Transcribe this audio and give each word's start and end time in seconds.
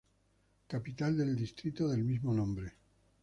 Capital 0.67 1.15
del 1.15 1.35
Distrito 1.35 1.87
del 1.87 2.03
mismo 2.03 2.33
nombre. 2.33 2.73